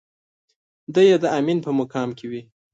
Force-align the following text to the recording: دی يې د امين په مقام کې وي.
دی 0.93 1.03
يې 1.09 1.15
د 1.23 1.25
امين 1.37 1.59
په 1.65 1.71
مقام 1.79 2.09
کې 2.17 2.25
وي. 2.31 2.41